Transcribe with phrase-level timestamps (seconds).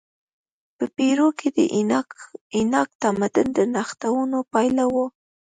[0.77, 1.59] په پیرو کې د
[2.55, 5.05] اینکا تمدن د نوښتونو پایله وه.